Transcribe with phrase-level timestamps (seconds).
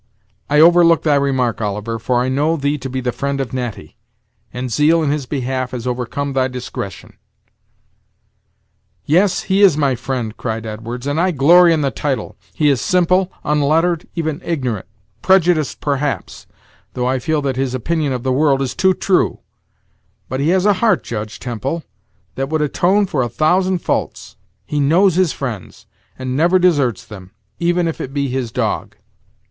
[0.49, 3.97] I overlook thy remark, Oliver, for I know thee to be the friend of Natty,
[4.51, 7.17] and zeal in his behalf has overcome thy discretion."
[9.05, 12.35] "Yes, he is my friend," cried Edwards, "and I glory in the title.
[12.51, 14.87] He is simple, unlettered, even ignorant;
[15.21, 16.47] prejudiced, perhaps,
[16.95, 19.41] though I feel that his opinion of the world is too true;
[20.27, 21.83] but he has a heart, Judge Temple,
[22.33, 25.85] that would atone for a thousand faults; he knows his friends,
[26.17, 28.95] and never deserts them, even if it be his dog."